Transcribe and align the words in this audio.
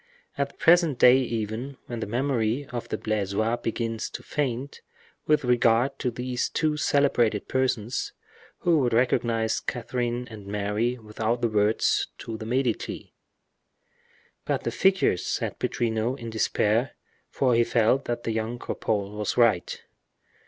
At 0.35 0.49
the 0.49 0.55
present 0.55 0.97
day 0.97 1.17
even, 1.19 1.77
when 1.85 1.99
the 1.99 2.07
memory 2.07 2.65
of 2.71 2.89
the 2.89 2.97
Blaisois 2.97 3.57
begins 3.57 4.09
to 4.09 4.23
be 4.23 4.27
faint 4.27 4.81
with 5.27 5.43
regard 5.45 5.99
to 5.99 6.09
these 6.09 6.49
two 6.49 6.75
celebrated 6.75 7.47
persons, 7.47 8.11
who 8.61 8.79
would 8.79 8.93
recognize 8.93 9.59
Catherine 9.59 10.27
and 10.27 10.47
Mary 10.47 10.97
without 10.97 11.41
the 11.41 11.49
words 11.49 12.07
'To 12.17 12.35
the 12.39 12.47
Medici'?" 12.47 13.13
"But 14.43 14.63
the 14.63 14.71
figures?" 14.71 15.23
said 15.23 15.59
Pittrino, 15.59 16.15
in 16.17 16.31
despair; 16.31 16.95
for 17.29 17.53
he 17.53 17.63
felt 17.63 18.05
that 18.05 18.25
young 18.25 18.57
Cropole 18.57 19.15
was 19.15 19.37
right. 19.37 19.83